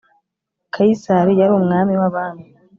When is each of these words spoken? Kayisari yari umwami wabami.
Kayisari 0.73 1.33
yari 1.39 1.53
umwami 1.59 1.93
wabami. 2.01 2.43